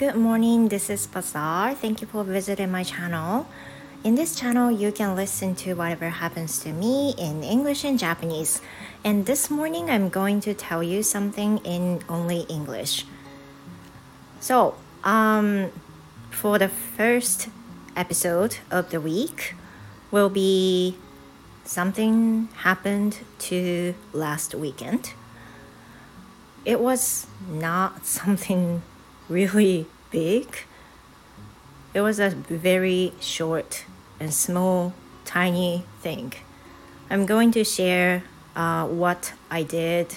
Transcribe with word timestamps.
Good 0.00 0.16
morning, 0.16 0.68
this 0.68 0.88
is 0.88 1.06
Bazaar. 1.06 1.74
Thank 1.74 2.00
you 2.00 2.06
for 2.06 2.24
visiting 2.24 2.70
my 2.70 2.84
channel. 2.84 3.46
In 4.02 4.14
this 4.14 4.34
channel, 4.34 4.70
you 4.70 4.92
can 4.92 5.14
listen 5.14 5.54
to 5.56 5.74
whatever 5.74 6.08
happens 6.08 6.58
to 6.60 6.72
me 6.72 7.14
in 7.18 7.44
English 7.44 7.84
and 7.84 7.98
Japanese. 7.98 8.62
And 9.04 9.26
this 9.26 9.50
morning, 9.50 9.90
I'm 9.90 10.08
going 10.08 10.40
to 10.40 10.54
tell 10.54 10.82
you 10.82 11.02
something 11.02 11.58
in 11.66 12.02
only 12.08 12.46
English. 12.48 13.04
So, 14.40 14.74
um, 15.04 15.70
for 16.30 16.58
the 16.58 16.70
first 16.70 17.50
episode 17.94 18.56
of 18.70 18.88
the 18.88 19.02
week, 19.02 19.54
will 20.10 20.30
be 20.30 20.96
something 21.66 22.48
happened 22.64 23.18
to 23.50 23.94
last 24.14 24.54
weekend. 24.54 25.12
It 26.64 26.80
was 26.80 27.26
not 27.50 28.06
something 28.18 28.80
really 29.30 29.86
big. 30.10 30.46
It 31.94 32.02
was 32.02 32.18
a 32.18 32.30
very 32.30 33.12
short 33.20 33.84
and 34.18 34.34
small, 34.34 34.92
tiny 35.24 35.84
thing. 36.02 36.34
I'm 37.08 37.24
going 37.26 37.52
to 37.52 37.64
share 37.64 38.24
uh, 38.54 38.86
what 38.86 39.32
I 39.50 39.62
did 39.62 40.16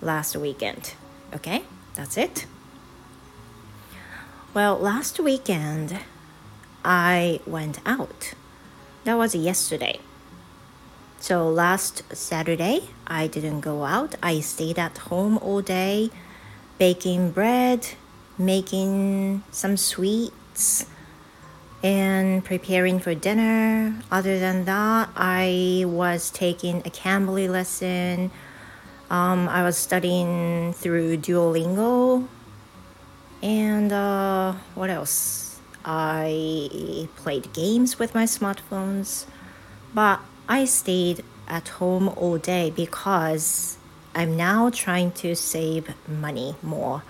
last 0.00 0.36
weekend. 0.36 0.94
Okay, 1.34 1.62
that's 1.94 2.16
it. 2.16 2.46
Well, 4.52 4.78
last 4.78 5.18
weekend 5.20 5.98
I 6.84 7.40
went 7.46 7.80
out. 7.86 8.34
That 9.04 9.16
was 9.16 9.34
yesterday. 9.34 10.00
So 11.18 11.48
last 11.48 12.02
Saturday, 12.14 12.82
I 13.06 13.26
didn't 13.26 13.60
go 13.60 13.84
out. 13.84 14.14
I 14.22 14.40
stayed 14.40 14.78
at 14.78 14.98
home 14.98 15.38
all 15.38 15.62
day, 15.62 16.10
baking 16.78 17.30
bread, 17.30 17.88
making 18.38 19.42
some 19.50 19.76
sweets, 19.76 20.86
and 21.84 22.42
preparing 22.42 22.98
for 22.98 23.14
dinner. 23.14 23.94
Other 24.10 24.38
than 24.38 24.64
that, 24.64 25.10
I 25.14 25.84
was 25.86 26.30
taking 26.30 26.78
a 26.78 26.90
Cambly 26.90 27.46
lesson. 27.46 28.30
Um, 29.10 29.46
I 29.50 29.62
was 29.62 29.76
studying 29.76 30.72
through 30.72 31.18
Duolingo. 31.18 32.26
And 33.42 33.92
uh, 33.92 34.54
what 34.74 34.88
else? 34.88 35.60
I 35.84 37.06
played 37.16 37.52
games 37.52 37.98
with 37.98 38.14
my 38.14 38.24
smartphones. 38.24 39.26
But 39.92 40.20
I 40.48 40.64
stayed 40.64 41.22
at 41.46 41.68
home 41.68 42.08
all 42.08 42.38
day 42.38 42.70
because 42.70 43.76
I'm 44.14 44.38
now 44.38 44.70
trying 44.70 45.12
to 45.20 45.36
save 45.36 45.92
money 46.08 46.56
more 46.62 47.02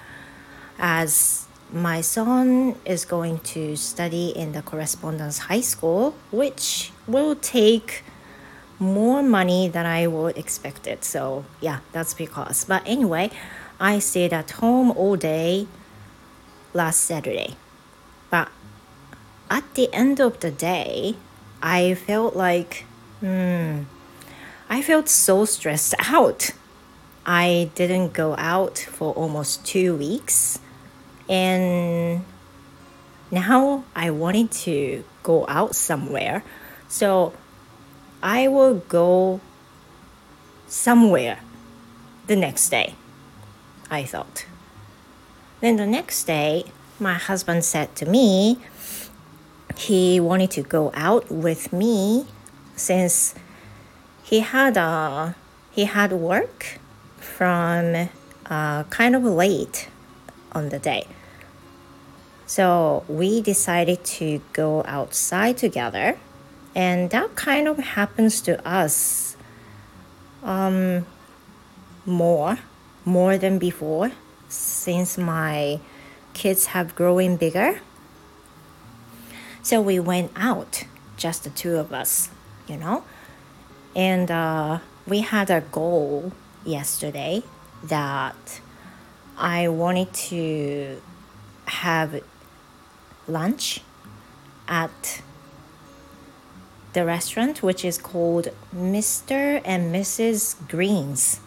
as 0.78 1.46
my 1.72 2.00
son 2.00 2.76
is 2.84 3.04
going 3.04 3.38
to 3.40 3.76
study 3.76 4.28
in 4.28 4.52
the 4.52 4.62
correspondence 4.62 5.38
high 5.38 5.60
school, 5.60 6.14
which 6.30 6.92
will 7.06 7.34
take 7.34 8.04
more 8.78 9.22
money 9.22 9.68
than 9.68 9.86
I 9.86 10.06
would 10.06 10.36
expect 10.36 10.86
it. 10.86 11.04
So 11.04 11.44
yeah, 11.60 11.80
that's 11.92 12.14
because. 12.14 12.64
But 12.64 12.82
anyway, 12.86 13.30
I 13.80 13.98
stayed 13.98 14.32
at 14.32 14.52
home 14.52 14.92
all 14.92 15.16
day 15.16 15.66
last 16.72 17.00
Saturday. 17.00 17.56
But 18.30 18.48
at 19.50 19.74
the 19.74 19.92
end 19.92 20.20
of 20.20 20.40
the 20.40 20.50
day, 20.50 21.16
I 21.62 21.94
felt 21.94 22.36
like, 22.36 22.84
hmm, 23.20 23.82
I 24.68 24.82
felt 24.82 25.08
so 25.08 25.44
stressed 25.44 25.94
out. 25.98 26.50
I 27.26 27.70
didn't 27.74 28.12
go 28.12 28.34
out 28.36 28.78
for 28.78 29.12
almost 29.14 29.64
two 29.64 29.96
weeks 29.96 30.58
and 31.28 32.24
now 33.30 33.84
I 33.94 34.10
wanted 34.10 34.50
to 34.66 35.04
go 35.22 35.46
out 35.48 35.74
somewhere. 35.74 36.44
So 36.88 37.32
I 38.22 38.48
will 38.48 38.76
go 38.88 39.40
somewhere 40.66 41.40
the 42.26 42.36
next 42.36 42.68
day, 42.70 42.94
I 43.90 44.04
thought. 44.04 44.46
Then 45.60 45.76
the 45.76 45.86
next 45.86 46.24
day, 46.24 46.64
my 47.00 47.14
husband 47.14 47.64
said 47.64 47.94
to 47.96 48.06
me 48.06 48.58
he 49.76 50.20
wanted 50.20 50.50
to 50.52 50.62
go 50.62 50.92
out 50.94 51.30
with 51.30 51.72
me 51.72 52.26
since 52.76 53.34
he 54.22 54.40
had 54.40 54.76
a 54.76 54.80
uh, 54.80 55.32
he 55.70 55.84
had 55.84 56.12
work 56.12 56.78
from 57.18 58.08
uh, 58.46 58.84
kind 58.84 59.16
of 59.16 59.24
late 59.24 59.88
on 60.54 60.68
the 60.68 60.78
day. 60.78 61.06
So 62.46 63.04
we 63.08 63.40
decided 63.40 64.04
to 64.04 64.40
go 64.52 64.84
outside 64.86 65.56
together, 65.56 66.18
and 66.74 67.10
that 67.10 67.34
kind 67.34 67.66
of 67.68 67.78
happens 67.78 68.40
to 68.42 68.66
us 68.68 69.36
um, 70.42 71.06
more, 72.04 72.58
more 73.04 73.38
than 73.38 73.58
before, 73.58 74.12
since 74.48 75.16
my 75.16 75.80
kids 76.34 76.66
have 76.66 76.94
grown 76.94 77.36
bigger. 77.36 77.80
So 79.62 79.80
we 79.80 79.98
went 79.98 80.30
out, 80.36 80.84
just 81.16 81.44
the 81.44 81.50
two 81.50 81.76
of 81.76 81.92
us, 81.92 82.28
you 82.68 82.76
know, 82.76 83.04
and 83.96 84.30
uh, 84.30 84.80
we 85.06 85.20
had 85.20 85.50
a 85.50 85.62
goal 85.62 86.32
yesterday 86.64 87.42
that 87.82 88.60
I 89.36 89.68
wanted 89.68 90.12
to 90.30 91.02
have 91.66 92.22
lunch 93.26 93.80
at 94.68 95.22
the 96.92 97.04
restaurant, 97.04 97.62
which 97.62 97.84
is 97.84 97.98
called 97.98 98.48
Mr. 98.74 99.60
and 99.64 99.92
Mrs. 99.92 100.56
Green's. 100.68 101.40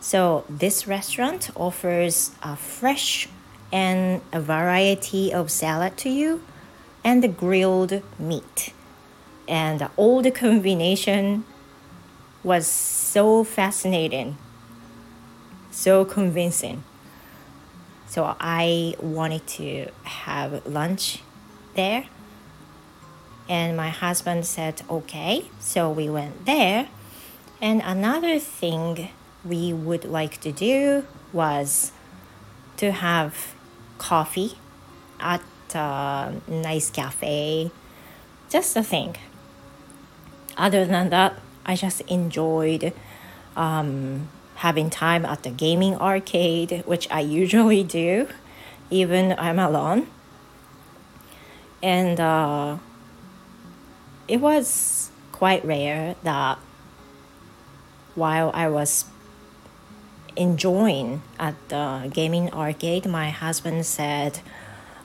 So, 0.00 0.44
this 0.48 0.86
restaurant 0.86 1.50
offers 1.54 2.30
a 2.42 2.56
fresh 2.56 3.28
and 3.70 4.22
a 4.32 4.40
variety 4.40 5.32
of 5.32 5.50
salad 5.50 5.98
to 5.98 6.08
you 6.08 6.42
and 7.04 7.22
the 7.22 7.28
grilled 7.28 8.02
meat. 8.18 8.72
And 9.46 9.88
all 9.98 10.22
the 10.22 10.30
combination 10.30 11.44
was 12.42 12.66
so 12.66 13.44
fascinating, 13.44 14.38
so 15.70 16.06
convincing. 16.06 16.82
So 18.10 18.34
I 18.40 18.96
wanted 18.98 19.46
to 19.62 19.86
have 20.02 20.66
lunch 20.66 21.22
there. 21.76 22.06
And 23.48 23.76
my 23.76 23.90
husband 23.90 24.46
said, 24.46 24.82
okay. 24.90 25.44
So 25.60 25.88
we 25.88 26.10
went 26.10 26.44
there. 26.44 26.88
And 27.62 27.80
another 27.84 28.40
thing 28.40 29.10
we 29.44 29.72
would 29.72 30.04
like 30.04 30.40
to 30.40 30.50
do 30.50 31.06
was 31.32 31.92
to 32.78 32.90
have 32.90 33.54
coffee 33.98 34.58
at 35.20 35.42
a 35.72 36.34
nice 36.48 36.90
cafe. 36.90 37.70
Just 38.48 38.76
a 38.76 38.82
thing. 38.82 39.18
Other 40.56 40.84
than 40.84 41.10
that, 41.10 41.38
I 41.64 41.76
just 41.76 42.00
enjoyed 42.02 42.92
um, 43.54 44.28
having 44.60 44.90
time 44.90 45.24
at 45.24 45.42
the 45.42 45.48
gaming 45.48 45.94
arcade, 45.96 46.82
which 46.84 47.10
I 47.10 47.20
usually 47.20 47.82
do, 48.00 48.28
even 48.90 49.34
I'm 49.38 49.58
alone. 49.58 50.06
And 51.82 52.20
uh, 52.20 52.76
it 54.28 54.38
was 54.38 55.10
quite 55.32 55.64
rare 55.64 56.14
that 56.24 56.58
while 58.14 58.50
I 58.52 58.68
was 58.68 59.06
enjoying 60.36 61.22
at 61.38 61.54
the 61.70 62.10
gaming 62.12 62.52
arcade, 62.52 63.06
my 63.06 63.30
husband 63.30 63.86
said, 63.86 64.40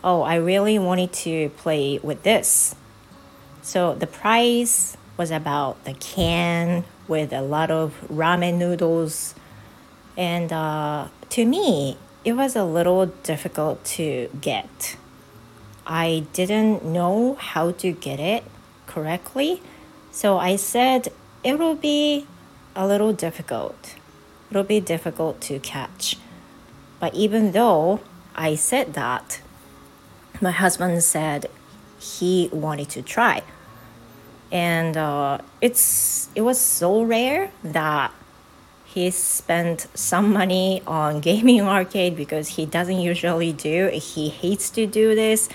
Oh, 0.03 0.21
I 0.21 0.35
really 0.35 0.77
wanted 0.77 1.13
to 1.13 1.47
play 1.51 1.97
with 2.03 2.23
this. 2.23 2.75
So 3.61 3.95
the 3.95 4.05
price 4.05 4.97
was 5.15 5.31
about 5.31 5.81
the 5.85 5.93
can 5.93 6.83
with 7.07 7.31
a 7.31 7.41
lot 7.41 7.71
of 7.71 8.05
ramen 8.11 8.55
noodles 8.55 9.33
and 10.17 10.51
uh, 10.51 11.07
to 11.29 11.45
me, 11.45 11.97
it 12.23 12.33
was 12.33 12.55
a 12.55 12.63
little 12.63 13.05
difficult 13.05 13.83
to 13.85 14.29
get. 14.41 14.97
I 15.85 16.25
didn't 16.33 16.83
know 16.83 17.35
how 17.35 17.71
to 17.71 17.91
get 17.91 18.19
it 18.19 18.43
correctly. 18.87 19.61
So 20.11 20.37
I 20.37 20.55
said 20.55 21.09
it 21.43 21.59
will 21.59 21.75
be 21.75 22.25
a 22.75 22.87
little 22.87 23.13
difficult. 23.13 23.95
It'll 24.49 24.63
be 24.63 24.79
difficult 24.79 25.41
to 25.41 25.59
catch. 25.59 26.17
But 26.99 27.13
even 27.13 27.51
though 27.51 27.99
I 28.35 28.55
said 28.55 28.93
that, 28.93 29.41
my 30.41 30.51
husband 30.51 31.03
said 31.03 31.47
he 31.99 32.49
wanted 32.51 32.89
to 32.89 33.01
try. 33.01 33.43
And 34.51 34.95
uh, 34.95 35.39
it's 35.61 36.29
it 36.35 36.41
was 36.41 36.59
so 36.59 37.01
rare 37.01 37.51
that 37.63 38.13
he 38.95 39.11
spent 39.11 39.87
some 39.93 40.31
money 40.31 40.81
on 40.87 41.19
gaming 41.29 41.59
arcade 41.59 42.15
because 42.15 42.47
he 42.55 42.65
doesn't 42.65 43.01
usually 43.01 43.51
do. 43.51 43.89
He 43.91 44.29
hates 44.29 44.69
to 44.69 44.87
do 44.87 45.13
this. 45.13 45.49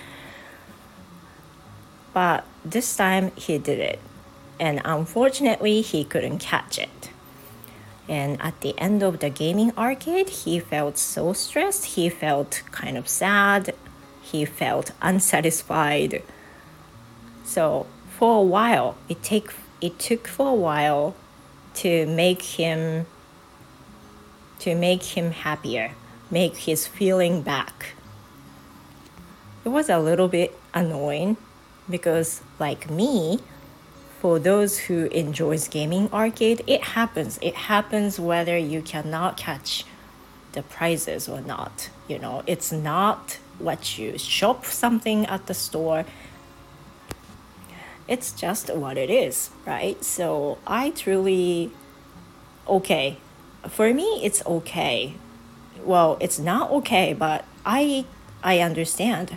But 2.12 2.44
this 2.62 2.94
time 2.94 3.32
he 3.36 3.56
did 3.56 3.78
it. 3.78 3.98
And 4.60 4.82
unfortunately 4.84 5.80
he 5.80 6.04
couldn't 6.04 6.40
catch 6.40 6.78
it. 6.78 7.10
And 8.06 8.38
at 8.42 8.60
the 8.60 8.78
end 8.78 9.02
of 9.02 9.20
the 9.20 9.30
gaming 9.30 9.72
arcade 9.78 10.28
he 10.28 10.60
felt 10.60 10.98
so 10.98 11.32
stressed. 11.32 11.96
He 11.96 12.10
felt 12.10 12.62
kind 12.70 12.98
of 12.98 13.08
sad. 13.08 13.74
He 14.20 14.44
felt 14.44 14.92
unsatisfied. 15.00 16.22
So 17.44 17.86
for 18.18 18.40
a 18.40 18.42
while 18.42 18.98
it 19.08 19.22
take 19.22 19.48
it 19.80 19.98
took 19.98 20.28
for 20.28 20.50
a 20.50 20.60
while 20.68 21.14
to 21.76 22.04
make 22.04 22.42
him 22.42 23.06
to 24.60 24.74
make 24.74 25.02
him 25.02 25.32
happier, 25.32 25.92
make 26.30 26.56
his 26.56 26.86
feeling 26.86 27.42
back. 27.42 27.94
It 29.64 29.70
was 29.70 29.88
a 29.88 29.98
little 29.98 30.28
bit 30.28 30.58
annoying 30.72 31.36
because 31.88 32.42
like 32.58 32.88
me, 32.90 33.40
for 34.20 34.38
those 34.38 34.78
who 34.78 35.06
enjoys 35.06 35.68
gaming 35.68 36.10
arcade, 36.12 36.62
it 36.66 36.82
happens. 36.82 37.38
It 37.42 37.54
happens 37.54 38.20
whether 38.20 38.56
you 38.56 38.82
cannot 38.82 39.36
catch 39.36 39.84
the 40.52 40.62
prizes 40.62 41.28
or 41.28 41.40
not. 41.40 41.88
You 42.06 42.18
know, 42.18 42.42
it's 42.46 42.70
not 42.70 43.38
what 43.58 43.98
you 43.98 44.18
shop 44.18 44.66
something 44.66 45.26
at 45.26 45.46
the 45.46 45.54
store. 45.54 46.04
It's 48.06 48.32
just 48.32 48.74
what 48.74 48.98
it 48.98 49.08
is, 49.08 49.50
right? 49.66 50.02
So 50.04 50.58
I 50.66 50.90
truly 50.90 51.70
okay 52.68 53.18
for 53.68 53.92
me 53.92 54.20
it's 54.22 54.44
okay. 54.46 55.14
Well 55.84 56.16
it's 56.20 56.38
not 56.38 56.70
okay 56.70 57.12
but 57.12 57.44
i 57.64 58.04
i 58.42 58.60
understand 58.60 59.36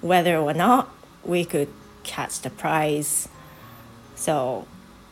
whether 0.00 0.36
or 0.36 0.54
not 0.54 0.88
we 1.24 1.44
could 1.44 1.68
catch 2.04 2.40
the 2.40 2.50
prize. 2.50 3.28
So 4.14 4.66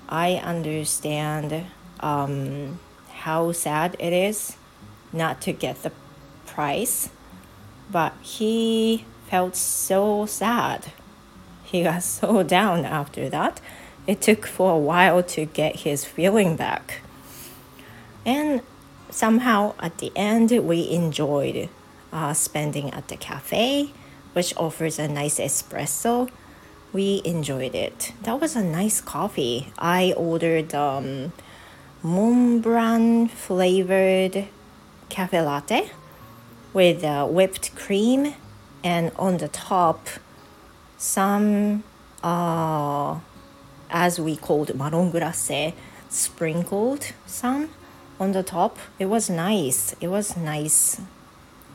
i 0.08 0.34
understand 0.34 1.66
um, 2.00 2.78
how 3.10 3.52
sad 3.52 3.96
it 3.98 4.12
is 4.12 4.56
not 5.12 5.40
to 5.42 5.52
get 5.52 5.82
the 5.82 5.92
prize 6.46 7.08
but 7.90 8.12
he 8.22 9.04
felt 9.28 9.56
so 9.56 10.26
sad. 10.26 10.92
He 11.64 11.82
got 11.82 12.02
so 12.18 12.42
down 12.42 12.84
after 12.84 13.28
that. 13.28 13.60
It 14.06 14.20
took 14.20 14.46
for 14.46 14.72
a 14.72 14.78
while 14.78 15.22
to 15.22 15.44
get 15.44 15.76
his 15.80 16.04
feeling 16.04 16.56
back 16.56 17.00
and 18.26 18.60
somehow 19.08 19.74
at 19.78 19.98
the 19.98 20.12
end, 20.16 20.50
we 20.50 20.90
enjoyed 20.90 21.68
uh, 22.12 22.34
spending 22.34 22.92
at 22.92 23.08
the 23.08 23.16
cafe, 23.16 23.92
which 24.32 24.54
offers 24.56 24.98
a 24.98 25.06
nice 25.06 25.38
espresso. 25.38 26.28
We 26.92 27.22
enjoyed 27.24 27.74
it. 27.74 28.12
That 28.22 28.40
was 28.40 28.56
a 28.56 28.64
nice 28.64 29.00
coffee. 29.00 29.72
I 29.78 30.12
ordered 30.16 30.74
um, 30.74 31.32
Montblanc 32.02 33.30
flavored 33.30 34.48
cafe 35.08 35.40
latte 35.40 35.90
with 36.72 37.04
uh, 37.04 37.26
whipped 37.26 37.74
cream 37.76 38.34
and 38.82 39.12
on 39.16 39.38
the 39.38 39.48
top 39.48 40.08
some 40.98 41.84
uh, 42.22 43.18
as 43.88 44.20
we 44.20 44.36
called 44.36 44.74
marron 44.74 45.10
glacé 45.12 45.72
sprinkled 46.08 47.12
some 47.24 47.68
on 48.18 48.32
the 48.32 48.42
top. 48.42 48.78
It 48.98 49.06
was 49.06 49.28
nice. 49.28 49.94
It 50.00 50.08
was 50.08 50.36
nice 50.36 51.00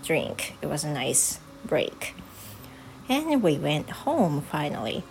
drink. 0.04 0.56
It 0.62 0.68
was 0.68 0.84
a 0.84 0.90
nice 0.90 1.40
break. 1.66 2.16
And 3.10 3.44
we 3.44 3.58
went 3.58 3.90
home 3.90 4.42
finally. 4.42 5.04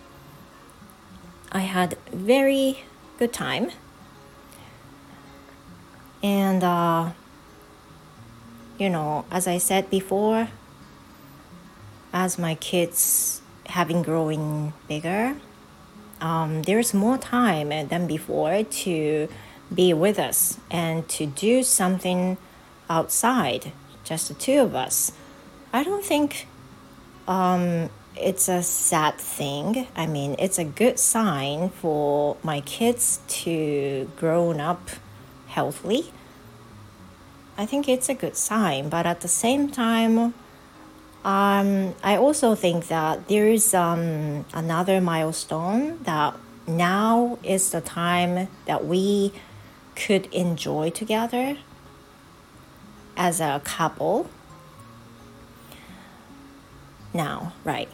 I 1.51 1.59
had 1.59 1.97
very 2.11 2.83
good 3.17 3.33
time. 3.33 3.71
And 6.23 6.63
uh, 6.63 7.11
you 8.77 8.89
know, 8.89 9.25
as 9.31 9.47
I 9.47 9.57
said 9.57 9.89
before, 9.89 10.49
as 12.13 12.37
my 12.37 12.55
kids 12.55 13.41
having 13.67 14.01
growing 14.01 14.73
bigger, 14.87 15.35
um, 16.19 16.63
there's 16.63 16.93
more 16.93 17.17
time 17.17 17.69
than 17.87 18.07
before 18.07 18.63
to 18.63 19.27
be 19.73 19.93
with 19.93 20.19
us 20.19 20.57
and 20.69 21.07
to 21.09 21.25
do 21.25 21.63
something 21.63 22.37
outside, 22.89 23.71
just 24.03 24.27
the 24.27 24.33
two 24.33 24.59
of 24.59 24.75
us. 24.75 25.13
I 25.73 25.83
don't 25.83 26.03
think 26.03 26.47
um, 27.27 27.89
it's 28.15 28.49
a 28.49 28.61
sad 28.61 29.15
thing. 29.15 29.87
I 29.95 30.05
mean, 30.05 30.35
it's 30.37 30.59
a 30.59 30.65
good 30.65 30.99
sign 30.99 31.69
for 31.69 32.37
my 32.43 32.61
kids 32.61 33.19
to 33.27 34.11
grow 34.17 34.51
up 34.51 34.89
healthily. 35.47 36.11
I 37.57 37.65
think 37.65 37.87
it's 37.87 38.09
a 38.09 38.13
good 38.13 38.35
sign, 38.35 38.89
but 38.89 39.05
at 39.05 39.21
the 39.21 39.27
same 39.27 39.69
time, 39.69 40.33
um, 41.23 41.93
I 42.03 42.17
also 42.17 42.55
think 42.55 42.87
that 42.87 43.27
there 43.27 43.47
is 43.47 43.73
um, 43.73 44.45
another 44.53 44.99
milestone 44.99 46.01
that 46.03 46.35
now 46.67 47.37
is 47.43 47.71
the 47.71 47.81
time 47.81 48.47
that 48.65 48.85
we 48.85 49.33
could 49.95 50.27
enjoy 50.33 50.89
together 50.89 51.57
as 53.17 53.39
a 53.39 53.61
couple. 53.63 54.29
Now, 57.13 57.53
right. 57.63 57.89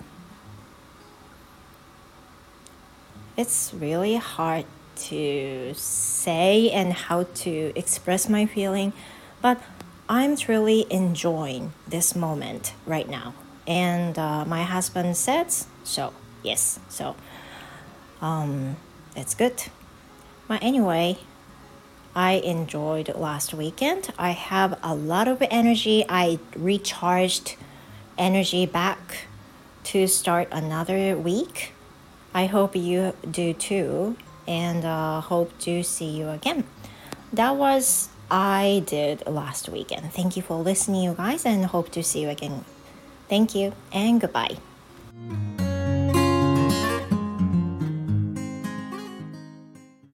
It's 3.36 3.74
really 3.74 4.16
hard 4.16 4.66
to 4.96 5.74
say 5.76 6.72
and 6.72 6.94
how 6.94 7.24
to 7.24 7.72
express 7.76 8.28
my 8.30 8.46
feeling, 8.46 8.94
but 9.42 9.62
I'm 10.10 10.36
truly 10.36 10.86
enjoying 10.90 11.74
this 11.88 12.16
moment 12.16 12.74
right 12.86 13.08
now. 13.08 13.34
And 13.68 14.18
uh, 14.18 14.46
my 14.46 14.64
husband 14.64 15.18
says 15.18 15.68
so. 15.84 16.14
Yes, 16.44 16.80
so 16.90 17.16
um, 18.22 18.78
it's 19.16 19.36
good. 19.36 19.64
But 20.48 20.64
anyway, 20.64 21.18
I 22.18 22.42
enjoyed 22.44 23.14
last 23.14 23.54
weekend. 23.54 24.10
I 24.18 24.32
have 24.32 24.80
a 24.82 24.96
lot 24.96 25.28
of 25.28 25.38
energy. 25.52 26.04
I 26.10 26.40
recharged 26.56 27.58
energy 28.18 28.66
back 28.66 29.28
to 29.94 30.08
start 30.08 30.48
another 30.52 31.16
week. 31.16 31.74
I 32.34 32.48
hope 32.48 32.76
you 32.76 33.14
do 33.30 33.54
too, 33.54 34.18
and 34.48 34.84
uh, 34.84 35.22
hope 35.22 35.60
to 35.60 35.84
see 35.84 36.10
you 36.10 36.30
again. 36.30 36.64
That 37.32 37.56
was 37.56 38.10
I 38.32 38.82
did 38.88 39.22
last 39.28 39.70
weekend. 39.70 40.12
Thank 40.12 40.36
you 40.36 40.42
for 40.42 40.58
listening, 40.58 41.04
you 41.04 41.14
guys, 41.14 41.46
and 41.46 41.68
hope 41.68 41.92
to 41.92 42.02
see 42.02 42.22
you 42.22 42.30
again. 42.30 42.66
Thank 43.30 43.54
you 43.54 43.74
and 43.94 44.20
goodbye. 44.20 44.58